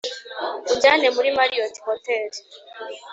[0.71, 2.29] unjyane muri marriott hotel